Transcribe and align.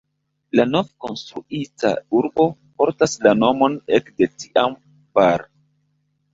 La 0.59 0.63
novkonstruita 0.69 1.91
urbo 2.21 2.47
portas 2.81 3.15
la 3.27 3.35
nomon 3.45 3.79
ekde 4.01 4.33
tiam 4.41 4.77
"Bar". 5.21 5.49